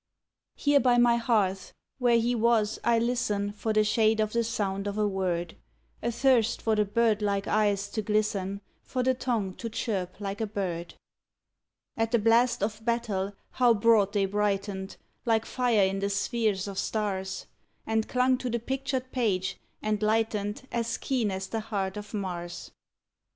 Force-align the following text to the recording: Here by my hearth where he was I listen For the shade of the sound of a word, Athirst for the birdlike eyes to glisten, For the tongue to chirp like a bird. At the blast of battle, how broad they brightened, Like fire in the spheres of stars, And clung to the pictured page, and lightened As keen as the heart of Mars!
Here 0.55 0.79
by 0.79 0.97
my 0.97 1.17
hearth 1.17 1.73
where 1.99 2.17
he 2.19 2.33
was 2.33 2.79
I 2.83 2.97
listen 2.97 3.51
For 3.53 3.71
the 3.71 3.83
shade 3.83 4.19
of 4.19 4.33
the 4.33 4.43
sound 4.43 4.87
of 4.87 4.97
a 4.97 5.07
word, 5.07 5.55
Athirst 6.01 6.59
for 6.59 6.75
the 6.75 6.85
birdlike 6.85 7.45
eyes 7.47 7.87
to 7.89 8.01
glisten, 8.01 8.61
For 8.81 9.03
the 9.03 9.13
tongue 9.13 9.53
to 9.57 9.69
chirp 9.69 10.19
like 10.19 10.41
a 10.41 10.47
bird. 10.47 10.95
At 11.95 12.09
the 12.11 12.17
blast 12.17 12.63
of 12.63 12.83
battle, 12.83 13.33
how 13.51 13.75
broad 13.75 14.13
they 14.13 14.25
brightened, 14.25 14.97
Like 15.23 15.45
fire 15.45 15.83
in 15.85 15.99
the 15.99 16.09
spheres 16.09 16.67
of 16.67 16.79
stars, 16.79 17.45
And 17.85 18.09
clung 18.09 18.39
to 18.39 18.49
the 18.49 18.57
pictured 18.57 19.11
page, 19.11 19.59
and 19.83 20.01
lightened 20.01 20.67
As 20.71 20.97
keen 20.97 21.29
as 21.29 21.45
the 21.45 21.59
heart 21.59 21.95
of 21.95 22.11
Mars! 22.11 22.71